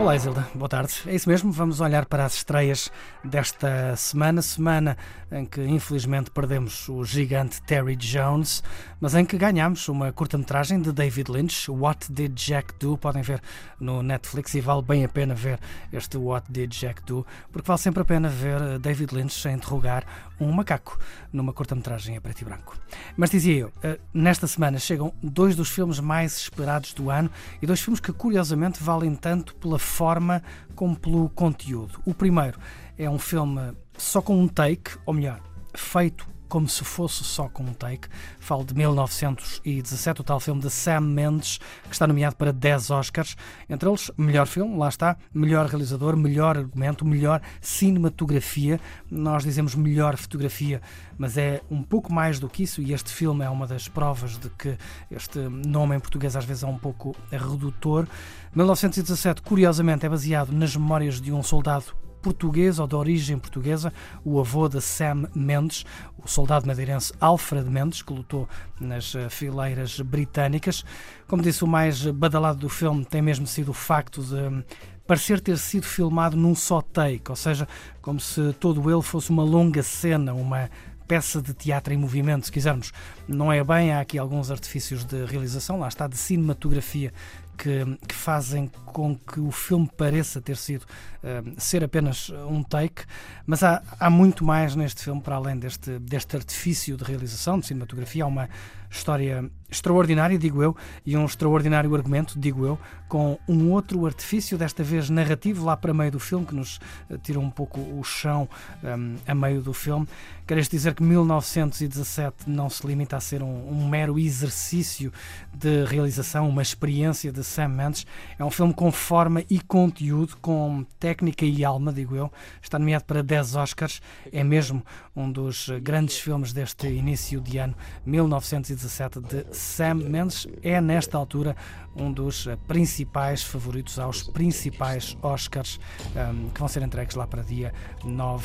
Olá 0.00 0.16
Isilda, 0.16 0.48
boa 0.54 0.66
tarde. 0.66 0.94
É 1.06 1.14
isso 1.14 1.28
mesmo, 1.28 1.52
vamos 1.52 1.78
olhar 1.78 2.06
para 2.06 2.24
as 2.24 2.36
estreias 2.36 2.90
desta 3.22 3.94
semana, 3.96 4.40
semana 4.40 4.96
em 5.30 5.44
que 5.44 5.62
infelizmente 5.62 6.30
perdemos 6.30 6.88
o 6.88 7.04
gigante 7.04 7.60
Terry 7.64 7.96
Jones, 7.96 8.62
mas 8.98 9.14
em 9.14 9.26
que 9.26 9.36
ganhamos 9.36 9.86
uma 9.90 10.10
curta-metragem 10.10 10.80
de 10.80 10.90
David 10.90 11.30
Lynch, 11.30 11.70
What 11.70 12.10
Did 12.10 12.32
Jack 12.32 12.72
Do? 12.80 12.96
Podem 12.96 13.20
ver 13.20 13.42
no 13.78 14.02
Netflix 14.02 14.54
e 14.54 14.62
vale 14.62 14.80
bem 14.80 15.04
a 15.04 15.08
pena 15.08 15.34
ver 15.34 15.60
este 15.92 16.16
What 16.16 16.50
Did 16.50 16.72
Jack 16.72 17.02
Do, 17.04 17.26
porque 17.52 17.68
vale 17.68 17.80
sempre 17.80 18.00
a 18.00 18.04
pena 18.04 18.30
ver 18.30 18.78
David 18.78 19.14
Lynch 19.14 19.46
a 19.46 19.52
interrogar 19.52 20.06
um 20.40 20.50
macaco 20.50 20.98
numa 21.30 21.52
curta-metragem 21.52 22.16
a 22.16 22.20
preto 22.22 22.40
e 22.40 22.44
branco. 22.46 22.74
Mas 23.16 23.30
dizia 23.30 23.58
eu, 23.58 23.72
eh, 23.82 24.00
nesta 24.14 24.46
semana 24.46 24.78
chegam 24.78 25.12
dois 25.22 25.54
dos 25.54 25.68
filmes 25.68 26.00
mais 26.00 26.38
esperados 26.38 26.94
do 26.94 27.10
ano 27.10 27.30
e 27.60 27.66
dois 27.66 27.80
filmes 27.80 28.00
que 28.00 28.12
curiosamente 28.12 28.82
valem 28.82 29.14
tanto 29.14 29.54
pela 29.56 29.78
forma 29.90 30.42
como 30.74 30.96
pelo 30.96 31.28
conteúdo. 31.30 32.00
O 32.06 32.14
primeiro 32.14 32.58
é 32.96 33.10
um 33.10 33.18
filme 33.18 33.76
só 33.98 34.22
com 34.22 34.40
um 34.40 34.48
take, 34.48 34.96
ou 35.04 35.12
melhor, 35.12 35.40
feito 35.74 36.26
como 36.50 36.68
se 36.68 36.84
fosse 36.84 37.22
só 37.22 37.48
com 37.48 37.62
um 37.62 37.72
take. 37.72 38.08
Falo 38.40 38.64
de 38.64 38.74
1917, 38.74 40.20
o 40.20 40.24
tal 40.24 40.40
filme 40.40 40.60
de 40.60 40.68
Sam 40.68 41.00
Mendes, 41.00 41.58
que 41.84 41.92
está 41.92 42.08
nomeado 42.08 42.34
para 42.34 42.52
10 42.52 42.90
Oscars. 42.90 43.36
Entre 43.68 43.88
eles, 43.88 44.10
melhor 44.18 44.46
filme, 44.46 44.76
lá 44.76 44.88
está, 44.88 45.16
melhor 45.32 45.66
realizador, 45.66 46.16
melhor 46.16 46.58
argumento, 46.58 47.06
melhor 47.06 47.40
cinematografia. 47.60 48.80
Nós 49.08 49.44
dizemos 49.44 49.76
melhor 49.76 50.16
fotografia, 50.16 50.82
mas 51.16 51.38
é 51.38 51.62
um 51.70 51.84
pouco 51.84 52.12
mais 52.12 52.40
do 52.40 52.48
que 52.48 52.64
isso, 52.64 52.82
e 52.82 52.92
este 52.92 53.12
filme 53.12 53.44
é 53.44 53.48
uma 53.48 53.66
das 53.66 53.86
provas 53.86 54.36
de 54.36 54.50
que 54.50 54.76
este 55.08 55.38
nome 55.38 55.94
em 55.94 56.00
português 56.00 56.34
às 56.34 56.44
vezes 56.44 56.64
é 56.64 56.66
um 56.66 56.78
pouco 56.78 57.14
redutor. 57.30 58.08
1917, 58.52 59.40
curiosamente, 59.42 60.04
é 60.04 60.08
baseado 60.08 60.50
nas 60.50 60.74
memórias 60.74 61.20
de 61.20 61.32
um 61.32 61.44
soldado 61.44 61.94
português 62.20 62.78
ou 62.78 62.86
de 62.86 62.94
origem 62.94 63.38
portuguesa, 63.38 63.92
o 64.24 64.38
avô 64.38 64.68
de 64.68 64.80
Sam 64.80 65.28
Mendes, 65.34 65.84
o 66.18 66.28
soldado 66.28 66.66
madeirense 66.66 67.12
Alfred 67.20 67.68
Mendes, 67.68 68.02
que 68.02 68.12
lutou 68.12 68.48
nas 68.80 69.14
fileiras 69.30 70.00
britânicas. 70.00 70.84
Como 71.26 71.42
disse, 71.42 71.64
o 71.64 71.66
mais 71.66 72.06
badalado 72.06 72.58
do 72.58 72.68
filme 72.68 73.04
tem 73.04 73.22
mesmo 73.22 73.46
sido 73.46 73.70
o 73.70 73.74
facto 73.74 74.22
de 74.22 74.64
parecer 75.06 75.40
ter 75.40 75.58
sido 75.58 75.84
filmado 75.84 76.36
num 76.36 76.54
só 76.54 76.80
take, 76.80 77.30
ou 77.30 77.36
seja, 77.36 77.66
como 78.00 78.20
se 78.20 78.52
todo 78.60 78.88
ele 78.88 79.02
fosse 79.02 79.30
uma 79.30 79.42
longa 79.42 79.82
cena, 79.82 80.32
uma 80.32 80.70
peça 81.08 81.42
de 81.42 81.52
teatro 81.52 81.92
em 81.92 81.96
movimento, 81.96 82.46
se 82.46 82.52
quisermos. 82.52 82.92
Não 83.26 83.52
é 83.52 83.64
bem, 83.64 83.92
há 83.92 83.98
aqui 83.98 84.16
alguns 84.16 84.48
artifícios 84.48 85.04
de 85.04 85.24
realização, 85.24 85.80
lá 85.80 85.88
está, 85.88 86.06
de 86.06 86.16
cinematografia 86.16 87.12
que, 87.60 87.84
que, 88.08 88.14
fazem 88.14 88.68
com 88.86 89.14
que 89.14 89.38
o 89.38 89.50
filme 89.50 89.86
pareça 89.94 90.40
ter 90.40 90.56
sido 90.56 90.82
uh, 90.82 91.60
ser 91.60 91.84
apenas 91.84 92.30
um 92.48 92.62
take, 92.62 93.02
mas 93.44 93.62
há, 93.62 93.82
há 93.98 94.08
muito 94.08 94.42
mais 94.42 94.74
neste 94.74 95.04
filme 95.04 95.20
para 95.20 95.36
além 95.36 95.58
deste, 95.58 95.98
deste 95.98 96.36
artifício 96.36 96.96
de 96.96 97.04
realização, 97.04 97.60
de 97.60 97.66
cinematografia. 97.66 98.24
Há 98.24 98.26
uma 98.26 98.48
história 98.88 99.50
extraordinária, 99.70 100.38
digo 100.38 100.62
eu, 100.62 100.76
e 101.04 101.16
um 101.16 101.24
extraordinário 101.24 101.94
argumento, 101.94 102.38
digo 102.38 102.66
eu, 102.66 102.78
com 103.08 103.38
um 103.48 103.70
outro 103.70 104.06
artifício, 104.06 104.56
desta 104.56 104.82
vez 104.82 105.10
narrativo, 105.10 105.64
lá 105.64 105.76
para 105.76 105.92
meio 105.92 106.12
do 106.12 106.20
filme, 106.20 106.46
que 106.46 106.54
nos 106.54 106.80
tira 107.22 107.40
um 107.40 107.50
pouco 107.50 107.80
o 107.80 108.02
chão 108.04 108.48
um, 108.82 109.16
a 109.26 109.34
meio 109.34 109.60
do 109.60 109.72
filme. 109.72 110.06
Queres 110.46 110.68
dizer 110.68 110.94
que 110.94 111.02
1917 111.02 112.48
não 112.48 112.68
se 112.68 112.84
limita 112.86 113.16
a 113.16 113.20
ser 113.20 113.42
um, 113.42 113.68
um 113.70 113.88
mero 113.88 114.18
exercício 114.18 115.12
de 115.52 115.84
realização, 115.84 116.48
uma 116.48 116.62
experiência 116.62 117.30
de 117.32 117.44
Sam 117.44 117.68
Mendes. 117.68 118.06
É 118.38 118.44
um 118.44 118.50
filme 118.50 118.74
com 118.74 118.90
forma 118.90 119.44
e 119.48 119.60
conteúdo, 119.60 120.36
com 120.40 120.84
técnica 120.98 121.44
e 121.44 121.64
alma, 121.64 121.92
digo 121.92 122.16
eu. 122.16 122.32
Está 122.60 122.78
nomeado 122.78 123.04
para 123.04 123.22
10 123.22 123.56
Oscars. 123.56 124.02
É 124.32 124.42
mesmo 124.42 124.84
um 125.14 125.30
dos 125.30 125.68
grandes 125.82 126.18
filmes 126.18 126.52
deste 126.52 126.88
início 126.88 127.40
de 127.40 127.58
ano, 127.58 127.74
1917, 128.04 129.20
de 129.20 129.44
Sam 129.60 129.94
Mendes. 129.94 130.46
É, 130.62 130.80
nesta 130.80 131.18
altura, 131.18 131.54
um 131.94 132.10
dos 132.12 132.48
principais 132.66 133.42
favoritos 133.42 133.98
aos 133.98 134.22
principais 134.22 135.16
Oscars 135.22 135.78
um, 136.16 136.48
que 136.50 136.58
vão 136.58 136.68
ser 136.68 136.82
entregues 136.82 137.14
lá 137.14 137.26
para 137.26 137.42
dia 137.42 137.72
9 138.02 138.44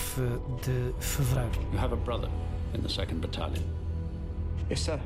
de 0.64 0.94
fevereiro. 1.00 1.52
You 1.72 1.80
have 1.80 1.94
a 1.94 1.98
brother 1.98 2.30
in 2.74 2.82
the 2.82 2.90
2nd 2.90 3.22
Battalion. 3.22 3.64
Yes, 4.70 4.82
sir. 4.82 5.00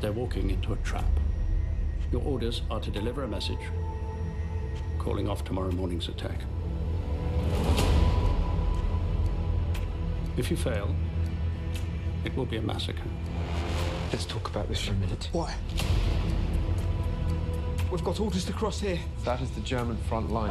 They're 0.00 0.12
walking 0.12 0.50
into 0.50 0.72
a 0.72 0.76
trap. 0.76 1.04
Your 2.10 2.22
orders 2.24 2.62
are 2.70 2.80
to 2.80 2.90
deliver 2.90 3.24
a 3.24 3.28
message 3.28 3.60
calling 4.98 5.28
off 5.28 5.44
tomorrow 5.44 5.70
morning's 5.70 6.08
attack. 6.08 6.40
If 10.36 10.50
you 10.50 10.56
fail, 10.56 10.94
it 12.24 12.36
will 12.36 12.46
be 12.46 12.56
a 12.56 12.62
massacre. 12.62 13.02
Let's 14.12 14.24
talk 14.24 14.48
about 14.48 14.68
this 14.68 14.84
for 14.84 14.92
a 14.92 14.96
minute. 14.96 15.28
Why? 15.32 15.54
We've 17.90 18.02
got 18.02 18.20
orders 18.20 18.44
to 18.46 18.52
cross 18.52 18.80
here. 18.80 18.98
That 19.24 19.40
is 19.42 19.50
the 19.50 19.60
German 19.60 19.96
front 20.08 20.30
line. 20.30 20.50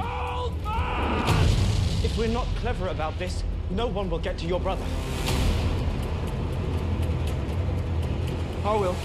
If 2.04 2.16
we're 2.18 2.28
not 2.28 2.46
clever 2.58 2.90
about 2.90 3.18
this, 3.18 3.44
no 3.72 3.88
one 3.88 4.10
will 4.10 4.20
get 4.20 4.38
to 4.40 4.46
your 4.46 4.60
brother. 4.60 4.86
I 8.64 8.76
will. 8.76 8.96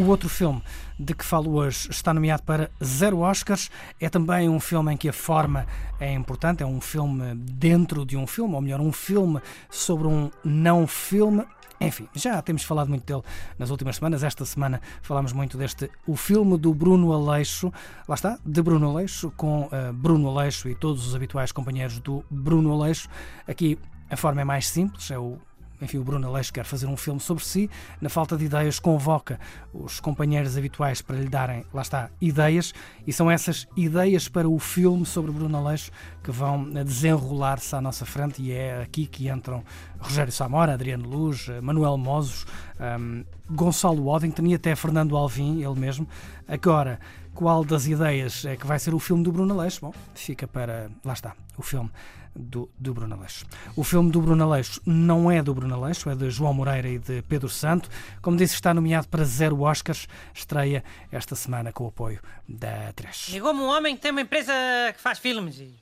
O 0.00 0.06
outro 0.06 0.30
filme 0.30 0.62
de 0.98 1.12
que 1.12 1.22
falo 1.22 1.56
hoje 1.56 1.90
está 1.90 2.14
nomeado 2.14 2.42
para 2.42 2.70
zero 2.82 3.18
Oscars. 3.18 3.70
É 4.00 4.08
também 4.08 4.48
um 4.48 4.58
filme 4.58 4.94
em 4.94 4.96
que 4.96 5.10
a 5.10 5.12
forma 5.12 5.66
é 6.00 6.10
importante. 6.14 6.62
É 6.62 6.66
um 6.66 6.80
filme 6.80 7.34
dentro 7.34 8.06
de 8.06 8.16
um 8.16 8.26
filme, 8.26 8.54
ou 8.54 8.62
melhor, 8.62 8.80
um 8.80 8.92
filme 8.92 9.42
sobre 9.68 10.08
um 10.08 10.30
não 10.42 10.86
filme. 10.86 11.44
Enfim, 11.78 12.08
já 12.14 12.40
temos 12.40 12.64
falado 12.64 12.88
muito 12.88 13.04
dele 13.04 13.22
nas 13.58 13.68
últimas 13.68 13.96
semanas. 13.96 14.22
Esta 14.22 14.46
semana 14.46 14.80
falámos 15.02 15.34
muito 15.34 15.58
deste 15.58 15.90
o 16.06 16.16
filme 16.16 16.56
do 16.56 16.72
Bruno 16.72 17.12
Aleixo. 17.12 17.70
Lá 18.08 18.14
está, 18.14 18.38
de 18.42 18.62
Bruno 18.62 18.88
Aleixo, 18.88 19.30
com 19.36 19.64
uh, 19.64 19.92
Bruno 19.92 20.30
Aleixo 20.30 20.66
e 20.70 20.74
todos 20.74 21.06
os 21.06 21.14
habituais 21.14 21.52
companheiros 21.52 22.00
do 22.00 22.24
Bruno 22.30 22.72
Aleixo. 22.72 23.06
Aqui 23.46 23.78
a 24.08 24.16
forma 24.16 24.40
é 24.40 24.44
mais 24.44 24.66
simples, 24.66 25.10
é 25.10 25.18
o 25.18 25.38
enfim, 25.80 25.98
o 25.98 26.04
Bruno 26.04 26.28
Aleixo 26.28 26.52
quer 26.52 26.64
fazer 26.64 26.86
um 26.86 26.96
filme 26.96 27.20
sobre 27.20 27.44
si, 27.44 27.70
na 28.00 28.08
falta 28.08 28.36
de 28.36 28.44
ideias 28.44 28.78
convoca 28.78 29.38
os 29.72 30.00
companheiros 30.00 30.56
habituais 30.56 31.00
para 31.00 31.16
lhe 31.16 31.28
darem, 31.28 31.64
lá 31.72 31.82
está, 31.82 32.10
ideias, 32.20 32.72
e 33.06 33.12
são 33.12 33.30
essas 33.30 33.66
ideias 33.76 34.28
para 34.28 34.48
o 34.48 34.58
filme 34.58 35.06
sobre 35.06 35.32
Bruno 35.32 35.56
Aleixo 35.56 35.90
que 36.22 36.30
vão 36.30 36.64
desenrolar-se 36.70 37.74
à 37.74 37.80
nossa 37.80 38.04
frente. 38.04 38.42
E 38.42 38.52
é 38.52 38.82
aqui 38.82 39.06
que 39.06 39.28
entram 39.28 39.64
Rogério 39.98 40.32
Samora, 40.32 40.74
Adriano 40.74 41.08
Luz, 41.08 41.48
Manuel 41.62 41.96
Mozos, 41.96 42.46
um, 42.78 43.24
Gonçalo 43.50 44.04
Waddington 44.04 44.46
e 44.46 44.54
até 44.54 44.74
Fernando 44.76 45.16
Alvim, 45.16 45.62
ele 45.62 45.78
mesmo. 45.78 46.06
Agora, 46.46 47.00
qual 47.40 47.64
das 47.64 47.86
ideias 47.86 48.44
é 48.44 48.54
que 48.54 48.66
vai 48.66 48.78
ser 48.78 48.92
o 48.92 48.98
filme 48.98 49.24
do 49.24 49.32
Bruno 49.32 49.58
Aleixo? 49.58 49.80
Bom, 49.80 49.94
fica 50.14 50.46
para, 50.46 50.90
lá 51.02 51.14
está, 51.14 51.34
o 51.56 51.62
filme 51.62 51.90
do, 52.36 52.70
do 52.78 52.92
Bruno 52.92 53.14
Aleixo. 53.14 53.46
O 53.74 53.82
filme 53.82 54.10
do 54.10 54.20
Bruno 54.20 54.44
Aleixo 54.44 54.78
não 54.84 55.30
é 55.30 55.42
do 55.42 55.54
Bruno 55.54 55.74
Aleixo, 55.74 56.10
é 56.10 56.14
de 56.14 56.28
João 56.28 56.52
Moreira 56.52 56.86
e 56.86 56.98
de 56.98 57.22
Pedro 57.22 57.48
Santo. 57.48 57.88
Como 58.20 58.36
disse, 58.36 58.52
está 58.52 58.74
nomeado 58.74 59.08
para 59.08 59.24
zero 59.24 59.62
Oscars. 59.62 60.06
Estreia 60.34 60.84
esta 61.10 61.34
semana 61.34 61.72
com 61.72 61.84
o 61.84 61.88
apoio 61.88 62.20
da 62.46 62.92
3. 62.92 63.30
Ligou-me 63.30 63.60
um 63.60 63.68
homem 63.68 63.96
que 63.96 64.02
tem 64.02 64.10
uma 64.10 64.20
empresa 64.20 64.52
que 64.94 65.00
faz 65.00 65.18
filmes 65.18 65.60
e, 65.60 65.74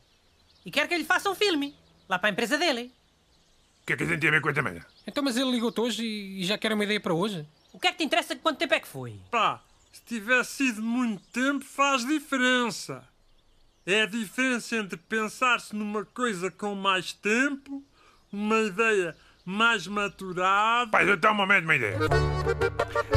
e 0.65 0.71
quer 0.71 0.87
que 0.87 0.95
ele 0.95 1.03
faça 1.03 1.29
um 1.29 1.35
filme 1.35 1.75
lá 2.09 2.21
para 2.21 2.29
a 2.29 2.33
empresa 2.33 2.57
dele. 2.57 2.93
O 3.83 3.87
que 3.87 3.95
é 3.95 3.97
que 3.97 4.05
a 4.05 4.07
gente 4.07 4.21
tem 4.21 4.29
a 4.29 4.33
ver 4.35 4.43
com 4.43 4.49
a 4.49 4.63
manhã? 4.63 4.87
Então, 5.05 5.25
mas 5.25 5.37
ele 5.37 5.51
ligou-te 5.51 5.81
hoje 5.81 6.05
e 6.05 6.45
já 6.45 6.57
quer 6.57 6.73
uma 6.73 6.85
ideia 6.85 7.01
para 7.01 7.15
hoje? 7.15 7.45
O 7.73 7.81
que 7.81 7.89
é 7.89 7.91
que 7.91 7.99
te 7.99 8.05
interessa? 8.05 8.37
Quanto 8.37 8.59
tempo 8.59 8.75
é 8.75 8.79
que 8.79 8.87
foi? 8.87 9.19
Pá, 9.29 9.61
se 9.99 10.05
tivesse 10.05 10.53
sido 10.53 10.83
muito 10.83 11.23
tempo, 11.33 11.65
faz 11.65 12.05
diferença. 12.05 13.07
É 13.85 14.03
a 14.03 14.07
diferença 14.07 14.77
entre 14.77 14.97
pensar-se 14.97 15.75
numa 15.75 16.05
coisa 16.05 16.51
com 16.51 16.75
mais 16.75 17.13
tempo, 17.13 17.85
uma 18.33 18.61
ideia 18.61 19.17
mais 19.49 19.87
maturado. 19.87 20.91
Pai, 20.91 21.17
tenho 21.17 21.33
uma 21.33 21.47
mesma 21.47 21.75
ideia. 21.75 21.97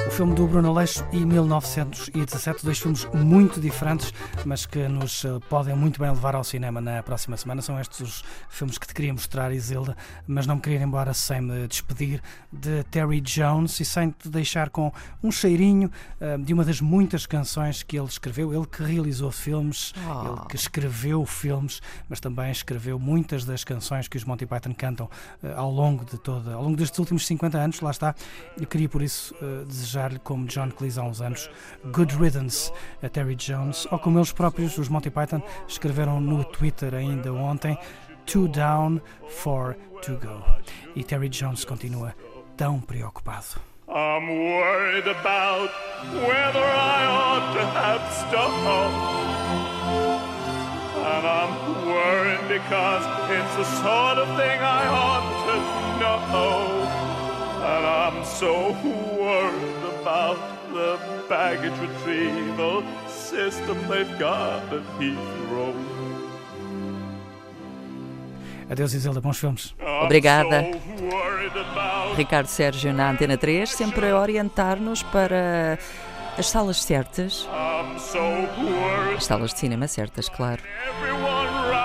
O 0.07 0.12
filme 0.12 0.33
do 0.33 0.48
Bruno 0.48 0.69
Aleixo 0.69 1.06
e 1.12 1.25
1917, 1.25 2.63
dois 2.63 2.80
filmes 2.80 3.06
muito 3.13 3.60
diferentes, 3.60 4.13
mas 4.45 4.66
que 4.66 4.88
nos 4.88 5.25
eh, 5.25 5.39
podem 5.50 5.75
muito 5.75 6.00
bem 6.00 6.10
levar 6.10 6.33
ao 6.33 6.44
cinema 6.44 6.80
na 6.80 7.04
próxima 7.04 7.36
semana. 7.36 7.62
São 7.62 7.78
estes 7.78 8.00
os 8.00 8.24
filmes 8.50 8.78
que 8.78 8.88
te 8.88 8.94
queria 8.94 9.12
mostrar, 9.12 9.51
Isilda, 9.51 9.95
mas 10.25 10.48
não 10.48 10.56
me 10.56 10.62
queria 10.62 10.80
ir 10.80 10.83
embora 10.83 11.13
sem 11.13 11.42
me 11.42 11.68
despedir 11.68 12.22
de 12.51 12.83
Terry 12.86 13.19
Jones 13.19 13.78
e 13.81 13.86
sem 13.86 14.12
te 14.12 14.30
deixar 14.30 14.69
com 14.69 14.92
um 15.22 15.31
cheirinho 15.31 15.92
eh, 16.19 16.38
de 16.38 16.54
uma 16.54 16.63
das 16.63 16.80
muitas 16.80 17.25
canções 17.25 17.83
que 17.83 17.98
ele 17.98 18.07
escreveu. 18.07 18.54
Ele 18.54 18.66
que 18.66 18.81
realizou 18.83 19.31
filmes, 19.31 19.94
ele 19.98 20.48
que 20.48 20.56
escreveu 20.56 21.25
filmes, 21.25 21.81
mas 22.07 22.22
também 22.22 22.51
escreveu 22.51 22.98
muitas 22.98 23.44
das 23.44 23.66
canções 23.66 24.07
que 24.07 24.16
os 24.16 24.24
Monty 24.24 24.45
Python 24.45 24.74
cantam 24.74 25.10
eh, 25.44 25.54
ao 25.57 25.69
longo 25.69 26.06
de 26.06 26.20
toda, 26.21 26.53
ao 26.53 26.63
longo 26.63 26.77
destes 26.77 26.97
últimos 27.00 27.25
50 27.25 27.57
anos, 27.57 27.81
lá 27.81 27.91
está. 27.91 28.15
Eu 28.59 28.68
queria 28.68 28.88
por 28.88 29.01
isso 29.01 29.35
eh, 29.41 29.63
desejar-lhe, 29.65 30.19
como 30.19 30.45
John 30.45 30.69
Cleese 30.71 31.00
há 31.00 31.03
uns 31.03 31.21
anos, 31.21 31.50
good 31.91 32.15
riddance 32.15 32.71
a 33.03 33.09
Terry 33.09 33.35
Jones, 33.35 33.88
ou 33.91 34.00
como 34.00 34.18
eles 34.18 34.31
próprios, 34.31 34.77
os 34.77 34.89
Monty 34.89 35.09
Python, 35.09 35.41
escreveram 35.68 36.21
no 36.21 36.44
Twitter 36.44 36.94
ainda 36.94 37.33
ontem, 37.33 37.77
two 38.25 38.47
down, 38.47 39.01
four 39.27 39.75
to 40.01 40.13
go. 40.13 40.44
E 40.95 41.03
Terry 41.03 41.29
Jones 41.29 41.65
continua 41.65 42.15
tão 42.56 42.79
preocupado. 42.79 43.59
I'm 43.88 44.29
worried 44.29 45.07
about 45.07 45.69
whether 46.13 46.63
I 46.63 47.06
ought 47.07 47.53
to 47.53 47.65
have 47.65 48.01
stopped. 48.13 50.11
And 51.21 51.29
I'm 51.29 51.85
worried 51.85 52.41
because 52.47 53.06
it's 53.29 53.56
the 53.56 53.63
sort 53.83 54.18
of 54.18 54.27
thing 54.35 54.57
I 54.59 54.88
ought 54.89 55.27
to 55.45 55.56
know. 56.01 56.81
And 57.62 57.85
I'm 57.85 58.25
so 58.25 58.71
worried 59.21 59.83
about 60.01 60.39
the 60.73 60.97
baggage 61.29 61.77
retrieval 61.77 62.81
system 63.07 63.77
they've 63.88 64.18
got 64.18 64.63
at 64.73 64.81
Heathrow. 64.97 65.75
Adeus, 68.71 68.95
Isilda, 68.95 69.21
bons 69.21 69.38
filmes. 69.38 69.75
Obrigada. 69.79 70.63
Ricardo 72.18 72.47
Sérgio 72.47 72.91
na 72.94 73.09
Antena 73.09 73.38
3, 73.38 73.69
sempre 73.69 74.09
a 74.09 74.18
orientar-nos 74.18 75.03
para 75.03 75.77
as 76.38 76.48
salas 76.48 76.81
certas. 76.83 77.48
As 79.16 79.25
salas 79.25 79.54
de 79.54 79.60
cinema 79.60 79.88
certas, 79.88 80.28
claro. 80.30 80.62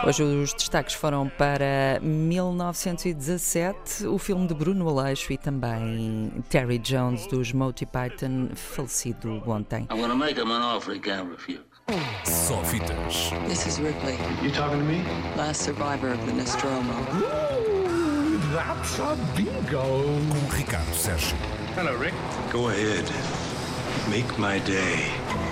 Hoje 0.06 0.22
os 0.22 0.52
destaques 0.54 0.94
foram 0.94 1.28
para 1.28 1.98
1917, 2.00 4.06
o 4.06 4.18
filme 4.18 4.46
de 4.46 4.54
Bruno 4.54 4.88
Aleixo 4.88 5.32
e 5.32 5.38
também 5.38 6.32
Terry 6.48 6.78
Jones 6.78 7.26
dos 7.26 7.52
Monty 7.52 7.84
Python, 7.86 8.48
falecido 8.54 9.42
ontem. 9.46 9.86
I'm 9.90 10.00
gonna 10.00 10.14
make 10.14 10.38
him 10.40 10.50
an 10.52 10.62
offer 10.62 10.94
he 10.94 11.00
can't 11.00 11.28
refuse. 11.30 11.60
Só 12.24 12.62
fitas. 12.64 13.30
This 13.48 13.66
is 13.66 13.78
Ripley, 13.78 14.16
You 14.42 14.50
talking 14.52 14.78
to 14.78 14.84
me? 14.84 15.02
last 15.36 15.62
survivor 15.62 16.12
of 16.12 16.24
the 16.26 16.32
Nostromo. 16.32 16.92
That's 18.54 18.98
a 19.00 19.16
bingo. 19.36 19.82
Com 19.82 20.56
Ricardo 20.56 20.94
Sérgio. 20.94 21.36
Hello, 21.76 21.96
Rick. 21.98 22.14
Go 22.52 22.68
ahead. 22.68 23.04
Make 24.08 24.38
my 24.38 24.58
day. 24.60 25.45